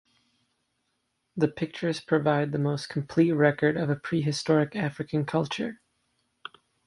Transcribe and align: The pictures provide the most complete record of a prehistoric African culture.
The 1.37 1.47
pictures 1.47 2.01
provide 2.01 2.53
the 2.53 2.57
most 2.57 2.89
complete 2.89 3.33
record 3.33 3.77
of 3.77 3.91
a 3.91 3.95
prehistoric 3.95 4.75
African 4.75 5.25
culture. 5.25 5.79